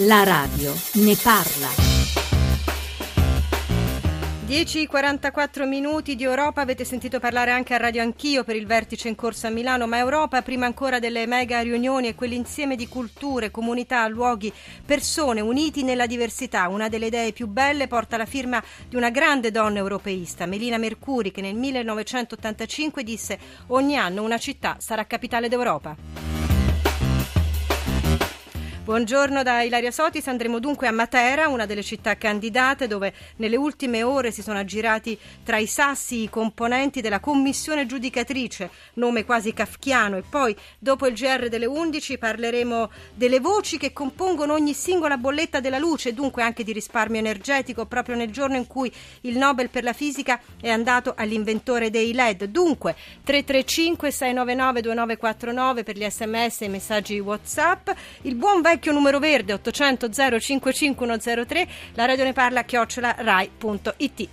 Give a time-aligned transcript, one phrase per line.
[0.00, 1.68] La radio ne parla.
[4.46, 9.14] 10.44 minuti di Europa, avete sentito parlare anche a Radio Anch'io per il vertice in
[9.14, 14.06] corso a Milano, ma Europa prima ancora delle mega riunioni e quell'insieme di culture, comunità,
[14.06, 14.52] luoghi,
[14.84, 16.68] persone uniti nella diversità.
[16.68, 21.32] Una delle idee più belle porta la firma di una grande donna europeista, Melina Mercuri,
[21.32, 26.25] che nel 1985 disse ogni anno una città sarà capitale d'Europa.
[28.86, 34.04] Buongiorno da Ilaria Sotis, andremo dunque a Matera, una delle città candidate dove nelle ultime
[34.04, 40.18] ore si sono aggirati tra i sassi i componenti della commissione giudicatrice, nome quasi kafkiano,
[40.18, 45.58] e poi dopo il GR delle 11 parleremo delle voci che compongono ogni singola bolletta
[45.58, 48.92] della luce, dunque anche di risparmio energetico, proprio nel giorno in cui
[49.22, 52.44] il Nobel per la fisica è andato all'inventore dei LED.
[52.44, 52.94] Dunque
[53.24, 57.90] 335 699 2949 per gli sms e i messaggi WhatsApp,
[58.22, 64.28] il buon vecchio vecchio numero verde 800 055103, la radio ne parla chiocciola rai.it.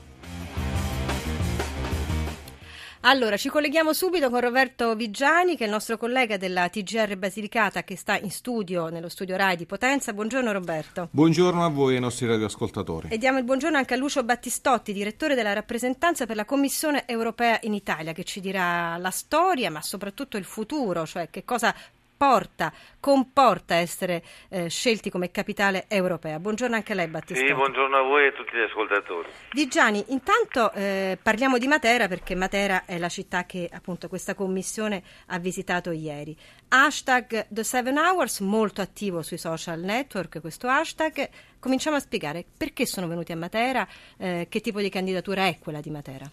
[3.06, 7.84] Allora, ci colleghiamo subito con Roberto Vigiani, che è il nostro collega della TGR Basilicata,
[7.84, 10.14] che sta in studio, nello studio RAI di Potenza.
[10.14, 11.10] Buongiorno Roberto.
[11.12, 13.10] Buongiorno a voi e ai nostri radioascoltatori.
[13.10, 17.60] E diamo il buongiorno anche a Lucio Battistotti, direttore della rappresentanza per la Commissione europea
[17.64, 21.76] in Italia, che ci dirà la storia, ma soprattutto il futuro, cioè che cosa
[22.16, 26.40] porta, comporta essere eh, scelti come capitale europea.
[26.40, 27.46] Buongiorno anche a lei Battista.
[27.46, 29.28] Sì, buongiorno a voi e a tutti gli ascoltatori.
[29.52, 34.36] Di Gianni, intanto eh, parliamo di Matera perché Matera è la città che appunto questa
[34.36, 36.36] commissione ha visitato ieri.
[36.70, 41.30] Hashtag The Seven Hours, molto attivo sui social network questo hashtag.
[41.60, 45.82] Cominciamo a spiegare perché sono venuti a Matera, eh, che tipo di candidatura è quella
[45.82, 46.30] di Matera.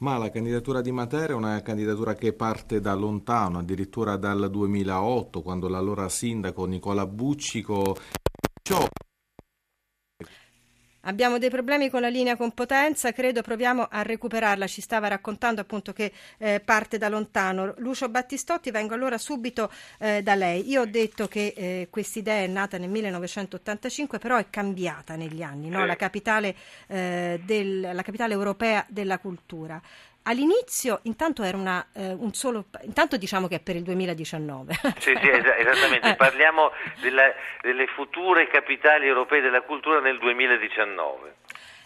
[0.00, 5.42] Ma la candidatura di Matera è una candidatura che parte da lontano, addirittura dal 2008,
[5.42, 7.96] quando l'allora sindaco Nicola Buccico
[11.08, 14.66] Abbiamo dei problemi con la linea con potenza, credo proviamo a recuperarla.
[14.66, 17.72] Ci stava raccontando appunto che eh, parte da lontano.
[17.78, 20.68] Lucio Battistotti, vengo allora subito eh, da lei.
[20.68, 25.40] Io ho detto che eh, questa idea è nata nel 1985, però è cambiata negli
[25.40, 25.86] anni, no?
[25.86, 26.54] la, capitale,
[26.88, 29.80] eh, del, la capitale europea della cultura.
[30.28, 34.76] All'inizio intanto era una, eh, un solo, intanto diciamo che è per il 2019.
[34.98, 41.36] Sì, sì, esattamente, parliamo della, delle future capitali europee della cultura nel 2019.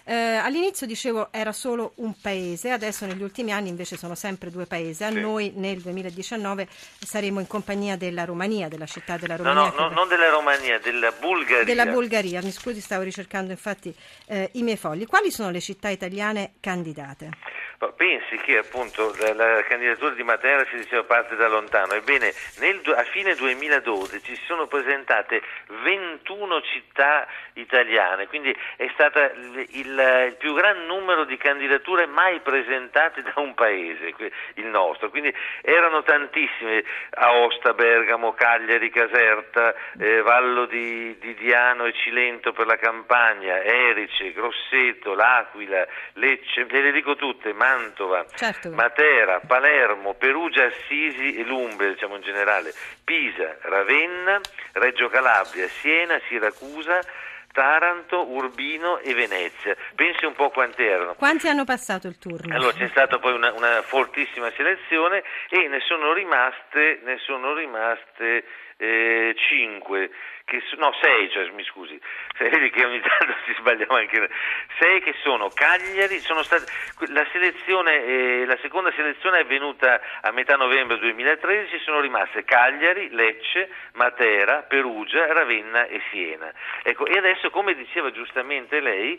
[0.05, 4.67] Eh, all'inizio dicevo era solo un paese, adesso negli ultimi anni invece sono sempre due
[4.67, 5.05] paesi.
[5.05, 5.21] A sì.
[5.21, 9.73] noi nel 2019 saremo in compagnia della Romania, della città della Romania.
[9.75, 11.65] No, no, no non della Romania, della Bulgaria.
[11.65, 13.95] Della Bulgaria, mi scusi, stavo ricercando infatti
[14.27, 15.07] eh, i miei fogli.
[15.07, 17.31] Quali sono le città italiane candidate?
[17.97, 22.81] Pensi che appunto la, la, candidatura di Matera si diceva parte da lontano, ebbene nel,
[22.95, 25.43] a fine 2012 si sono presentate
[25.83, 29.19] 21 città italiane, quindi è stato
[29.71, 34.15] il, il, il, più gran numero di candidature mai presentate da un paese,
[34.55, 41.93] il nostro, quindi erano tantissime, Aosta, Bergamo, Cagliari, Caserta, eh, Vallo di, di, Diano e
[41.93, 48.71] Cilento per la Campania, Erice, Grosseto, L'Aquila, Lecce, le dico tutte, ma Mantova, certo.
[48.71, 52.73] Matera, Palermo, Perugia, Assisi e Lumbria, diciamo in generale,
[53.03, 54.41] Pisa, Ravenna,
[54.73, 57.01] Reggio Calabria, Siena, Siracusa,
[57.53, 59.77] Taranto, Urbino e Venezia.
[59.95, 61.15] Pensi un po' quanti erano.
[61.15, 62.55] Quanti hanno passato il turno?
[62.55, 68.45] Allora c'è stata poi una, una fortissima selezione e ne sono rimaste, ne sono rimaste
[68.83, 70.11] eh, 5
[70.45, 71.99] che, no, sei, cioè, mi scusi,
[72.39, 74.29] vedi che ogni tanto si sbagliava anche,
[74.79, 76.65] sei che sono Cagliari, sono state,
[77.07, 83.71] la, eh, la seconda selezione è avvenuta a metà novembre 2013, sono rimaste Cagliari, Lecce,
[83.93, 86.53] Matera, Perugia, Ravenna e Siena.
[86.83, 89.19] Ecco, e adesso, come diceva giustamente lei,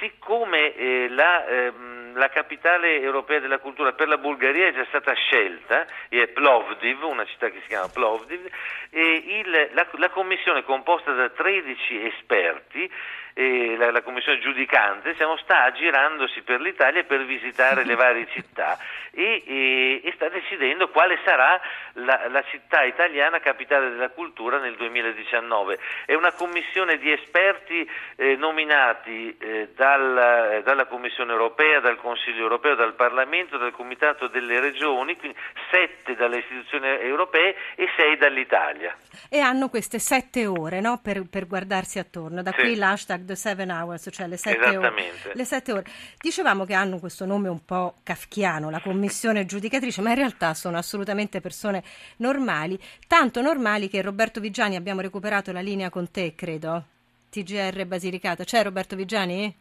[0.00, 5.12] siccome eh, la, ehm, la, capitale europea della cultura per la Bulgaria è già stata
[5.14, 8.46] scelta, è Plovdiv, una città che si chiama Plovdiv,
[8.90, 12.90] e il, la, la commissione composta da 13 esperti
[13.38, 18.76] eh, la, la, commissione giudicante stiamo, sta girandosi per l'Italia per visitare le varie città
[19.12, 21.60] e, e, e sta decidendo quale sarà
[21.94, 25.78] la, la, città italiana capitale della cultura nel 2019.
[26.04, 32.74] È una commissione di esperti eh, nominati eh, dal, dalla Commissione europea, dal Consiglio europeo,
[32.74, 35.38] dal Parlamento, dal Comitato delle Regioni, quindi
[35.70, 38.96] sette dalle istituzioni europee e sei dall'Italia.
[39.30, 40.98] E hanno queste sette ore no?
[41.00, 42.60] per, per, guardarsi attorno, da sì.
[42.60, 45.84] qui l'hashtag The Seven Hours, cioè le sette, ore, le sette ore.
[46.18, 50.78] Dicevamo che hanno questo nome un po' kafkiano, la commissione giudicatrice, ma in realtà sono
[50.78, 51.84] assolutamente persone
[52.16, 56.84] normali, tanto normali che Roberto Vigiani abbiamo recuperato la linea con te, credo.
[57.30, 58.44] TGR Basilicata.
[58.44, 59.54] C'è Roberto Vigiani?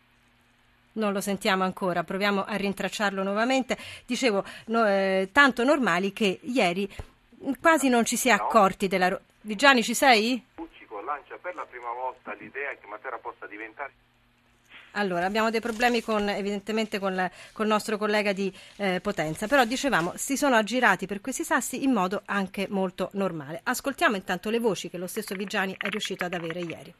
[0.93, 3.77] Non lo sentiamo ancora, proviamo a rintracciarlo nuovamente.
[4.05, 6.89] Dicevo, no, eh, tanto normali che ieri
[7.61, 9.19] quasi non ci si è accorti della...
[9.41, 10.43] Vigiani ci sei?
[10.55, 14.05] Buccico lancia per la prima volta l'idea che Matera possa diventare
[14.91, 19.45] allora, abbiamo dei problemi con, evidentemente con, la, con, il nostro collega di eh, Potenza,
[19.45, 23.59] però dicevamo si sono aggirati per questi sassi in modo anche molto normale.
[23.61, 26.93] Ascoltiamo intanto le voci che lo stesso Vigiani è riuscito ad avere ieri.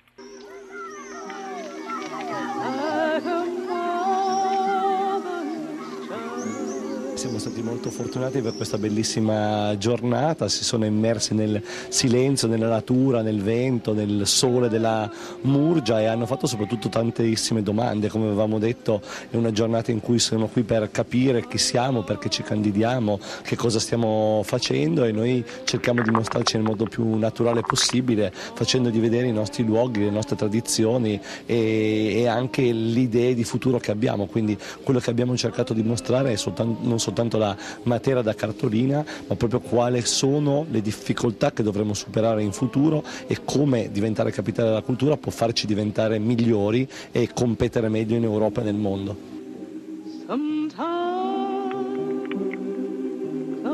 [7.18, 13.24] Siamo stati molto fortunati per questa bellissima giornata, si sono immersi nel silenzio, nella natura,
[13.24, 15.12] nel vento, nel sole della
[15.42, 20.19] Murgia e hanno fatto soprattutto tantissime domande, come avevamo detto è una giornata in cui
[20.19, 25.44] sono qui per capire chi siamo, perché ci candidiamo, che cosa stiamo facendo e noi
[25.64, 30.36] cerchiamo di mostrarci nel modo più naturale possibile, facendogli vedere i nostri luoghi, le nostre
[30.36, 35.74] tradizioni e, e anche le idee di futuro che abbiamo, quindi quello che abbiamo cercato
[35.74, 37.06] di mostrare è soltanto, non soltanto
[37.38, 43.04] la materia da cartolina, ma proprio quali sono le difficoltà che dovremo superare in futuro
[43.27, 48.62] e come diventare capitale della cultura può farci diventare migliori e competere meglio in Europa
[48.62, 49.15] e nel mondo.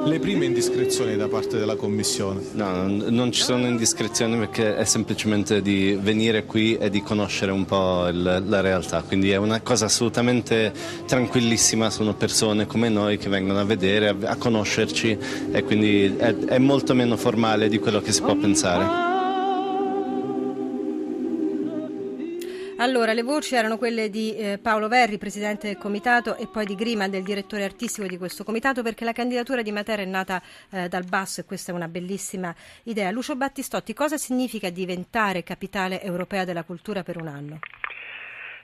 [0.06, 2.42] Le prime indiscrezioni da parte della Commissione?
[2.54, 7.64] No, non ci sono indiscrezioni perché è semplicemente di venire qui e di conoscere un
[7.64, 10.74] po' il, la realtà, quindi è una cosa assolutamente
[11.08, 15.18] tranquillissima, sono persone come noi che vengono a vedere, a, a conoscerci
[15.52, 19.03] e quindi è, è molto meno formale di quello che si può pensare.
[22.84, 26.76] Allora, le voci erano quelle di eh, Paolo Verri, presidente del comitato, e poi di
[26.76, 30.90] Grima, del direttore artistico di questo comitato, perché la candidatura di Matera è nata eh,
[30.90, 32.54] dal basso e questa è una bellissima
[32.84, 33.10] idea.
[33.10, 37.60] Lucio Battistotti, cosa significa diventare capitale europea della cultura per un anno?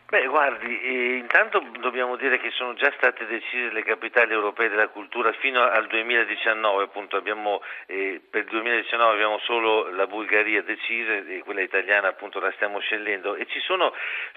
[0.10, 4.88] Beh, guardi, eh, intanto dobbiamo dire che sono già state decise le capitali europee della
[4.88, 11.14] cultura fino al 2019, appunto abbiamo, eh, per il 2019 abbiamo solo la Bulgaria decisa
[11.14, 13.94] e quella italiana appunto la stiamo scegliendo e ci sono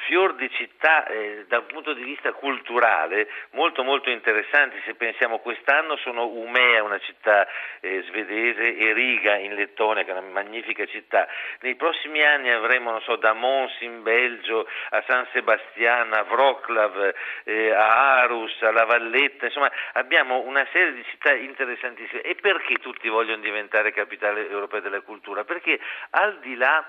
[0.08, 5.96] fior di città eh, dal punto di vista culturale molto molto interessanti, se pensiamo quest'anno
[5.96, 7.48] sono Umea, una città
[7.80, 11.26] eh, svedese, e Riga in Lettonia, che è una magnifica città,
[11.60, 16.26] nei prossimi anni avremo, non so, da Mons in Belgio a San Sebastiano, Bastiana, a
[16.28, 17.12] Wroclaw,
[17.44, 22.22] eh, a Arus, a La Valletta, insomma abbiamo una serie di città interessantissime.
[22.22, 25.44] E perché tutti vogliono diventare capitale europea della cultura?
[25.44, 25.78] Perché
[26.10, 26.84] al di là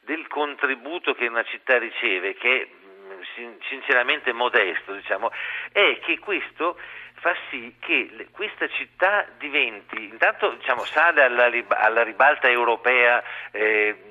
[0.00, 5.30] del contributo che una città riceve, che è mm, sinceramente modesto, diciamo,
[5.72, 6.78] è che questo
[7.20, 14.07] fa sì che questa città diventi, intanto diciamo, sale alla, alla ribalta europea eh,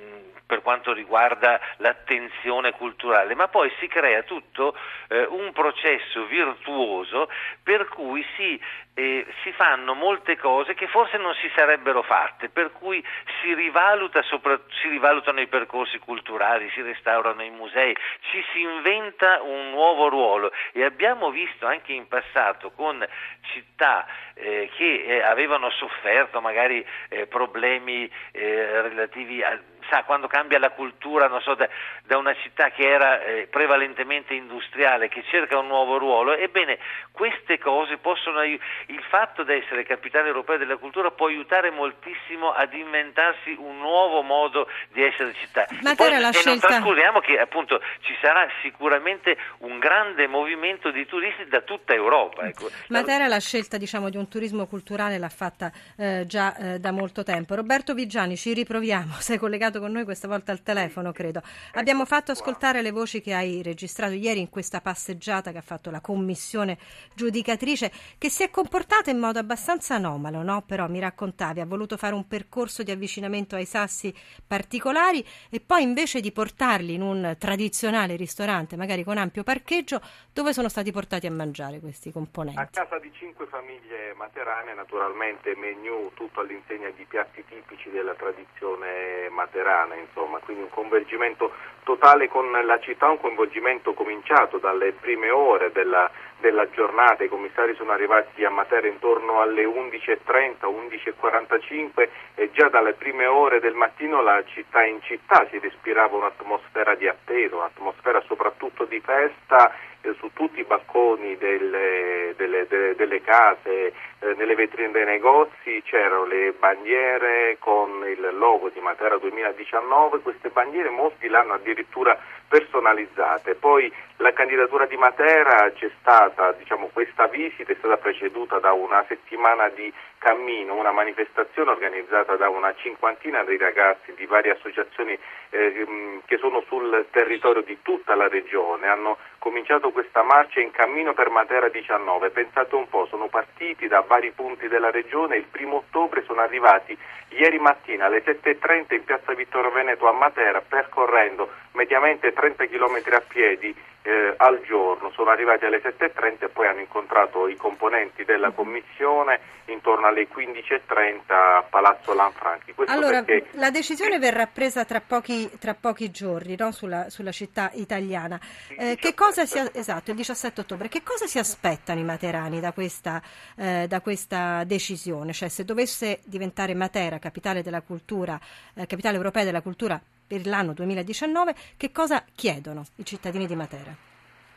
[0.47, 4.75] per quanto riguarda l'attenzione culturale, ma poi si crea tutto
[5.09, 7.29] eh, un processo virtuoso
[7.61, 8.59] per cui si,
[8.93, 13.03] eh, si, fanno molte cose che forse non si sarebbero fatte, per cui
[13.41, 17.95] si, rivaluta sopra, si rivalutano i percorsi culturali, si restaurano i musei,
[18.31, 20.51] ci si inventa un nuovo ruolo.
[20.71, 23.05] E abbiamo visto anche in passato con
[23.51, 30.59] città eh, che eh, avevano sofferto magari eh, problemi eh, relativi a sa, quando cambia
[30.59, 31.67] la cultura so, da,
[32.03, 36.77] da, una città che era eh, prevalentemente industriale, che cerca un nuovo ruolo, ebbene
[37.11, 42.73] queste cose possono, il fatto di essere capitale europea della cultura può aiutare moltissimo ad
[42.73, 45.65] inventarsi un nuovo modo di essere città.
[45.81, 46.49] Ma Poi, e scelta...
[46.49, 52.43] non trascuriamo che appunto ci sarà sicuramente un grande movimento di turisti da tutta Europa.
[52.43, 52.69] Ecco.
[52.89, 57.23] Matera la scelta diciamo, di un turismo culturale l'ha fatta eh, già eh, da molto
[57.23, 57.55] tempo.
[57.55, 61.41] Roberto Vigiani, ci riproviamo, sei collegato collegato con noi questa volta al telefono, credo.
[61.73, 65.91] Abbiamo fatto ascoltare le voci che hai registrato ieri in questa passeggiata che ha fatto
[65.91, 66.77] la commissione
[67.13, 70.63] giudicatrice, che si è comportata in modo abbastanza anomalo, no?
[70.63, 74.13] Però mi raccontavi, ha voluto fare un percorso di avvicinamento ai sassi
[74.45, 80.01] particolari e poi invece di portarli in un tradizionale ristorante, magari con ampio parcheggio,
[80.33, 82.59] dove sono stati portati a mangiare questi componenti?
[82.59, 89.29] A casa di cinque famiglie materane, naturalmente menù tutto all'insegna di piatti tipici della tradizione
[89.29, 91.51] materana sovrana, insomma, quindi un coinvolgimento
[91.83, 97.73] totale con la città, un coinvolgimento cominciato dalle prime ore della, della giornata, i commissari
[97.75, 104.21] sono arrivati a Matera intorno alle 11.30, 11.45 e già dalle prime ore del mattino
[104.21, 110.31] la città in città si respirava un'atmosfera di attesa, un'atmosfera soprattutto di festa eh, su
[110.33, 116.53] tutti i balconi delle, delle, delle, delle case, eh, nelle vetrine dei negozi c'erano le
[116.57, 122.17] bandiere con il logo di Matera 2019, queste bandiere molti l'hanno addirittura
[122.47, 123.55] personalizzate.
[123.55, 129.03] Poi la candidatura di Matera c'è stata, diciamo, questa visita è stata preceduta da una
[129.07, 129.91] settimana di
[130.27, 135.17] cammino, una manifestazione organizzata da una cinquantina di ragazzi di varie associazioni
[135.51, 138.87] eh, che sono sul territorio di tutta la regione.
[138.87, 142.31] Hanno cominciato questa marcia in cammino per Matera 19.
[142.31, 146.97] Pensate un po', sono partiti da vari punti della regione, il primo ottobre sono arrivati
[147.29, 153.21] ieri mattina alle 7.30 in piazza Vittorio Veneto a Matera percorrendo mediamente 30 km a
[153.25, 153.75] piedi
[154.07, 159.41] eh, al giorno, sono arrivati alle 7.30 e poi hanno incontrato i componenti della commissione
[159.65, 162.73] intorno alle 15.30 a Palazzo Lanfranchi.
[162.73, 163.49] Questo allora, perché...
[163.57, 166.71] la decisione verrà presa tra pochi, tra pochi giorni no?
[166.71, 168.39] sulla, sulla, città italiana.
[168.69, 170.87] Eh, che cosa si, esatto, il 17 ottobre.
[170.87, 173.21] Che cosa si aspettano i materani da questa,
[173.57, 175.33] eh, da questa decisione?
[175.33, 178.39] Cioè, se dovesse diventare Matera capitale della cultura,
[178.73, 183.95] eh, capitale europea della cultura per l'anno 2019, che cosa chiedono i cittadini di Matera?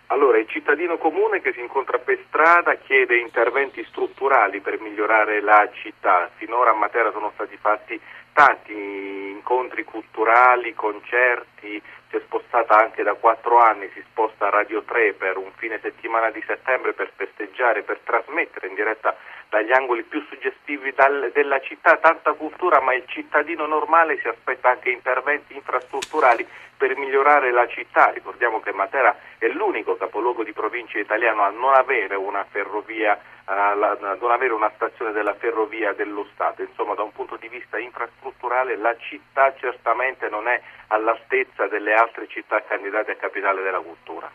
[0.09, 5.71] Allora, il cittadino comune che si incontra per strada chiede interventi strutturali per migliorare la
[5.73, 6.29] città.
[6.35, 8.01] Finora a Matera sono stati fatti
[8.33, 14.83] tanti incontri culturali, concerti, si è spostata anche da quattro anni, si sposta a Radio
[14.83, 19.17] 3 per un fine settimana di settembre per festeggiare, per trasmettere in diretta
[19.51, 24.71] dagli angoli più suggestivi dal, della città tanta cultura, ma il cittadino normale si aspetta
[24.71, 26.47] anche interventi infrastrutturali
[26.81, 28.09] per migliorare la città.
[28.09, 33.75] Ricordiamo che Matera è l'unico capoluogo di provincia italiano a non avere una ferrovia, a
[34.19, 36.63] non avere una stazione della ferrovia dello Stato.
[36.63, 42.27] Insomma, da un punto di vista infrastrutturale la città certamente non è all'altezza delle altre
[42.29, 44.31] città candidate a capitale della cultura.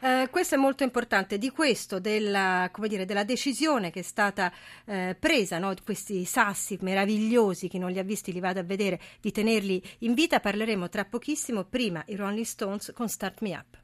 [0.00, 4.52] Eh, questo è molto importante, di questo, della, dire, della decisione che è stata
[4.86, 5.74] eh, presa, no?
[5.84, 10.14] questi sassi meravigliosi, chi non li ha visti li vado a vedere, di tenerli in
[10.14, 11.64] vita, parleremo tra pochissimo.
[11.64, 13.76] Prima prima i Rolling Stones con Start Me Up.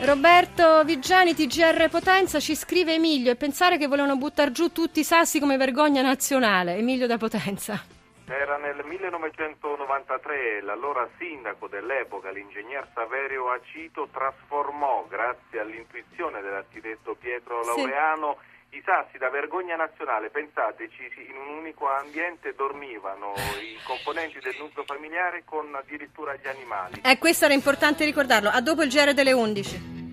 [0.00, 5.04] Roberto Vigiani, TGR Potenza, ci scrive Emilio e pensare che volevano buttare giù tutti i
[5.04, 6.76] sassi come vergogna nazionale.
[6.76, 8.03] Emilio da Potenza.
[8.26, 18.38] Era nel 1993 l'allora sindaco dell'epoca, l'ingegner Saverio Acito, trasformò, grazie all'intuizione dell'architetto Pietro Laureano,
[18.70, 18.78] sì.
[18.78, 20.30] i sassi da vergogna nazionale.
[20.30, 27.02] Pensateci, in un unico ambiente dormivano i componenti del nucleo familiare con addirittura gli animali.
[27.04, 28.48] Eh, questo era importante ricordarlo.
[28.48, 30.03] A dopo il GR delle 11.